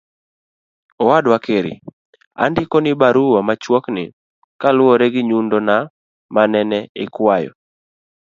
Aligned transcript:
owadwa 1.03 1.37
Kheri, 1.45 1.73
andiko 2.45 2.77
ni 2.81 2.91
barua 3.01 3.39
machuok 3.47 3.85
ni 3.95 4.03
kaluwore 4.61 5.07
gi 5.13 5.21
nyundona 5.29 5.75
manene 6.33 6.77
ikwayo 7.03 7.51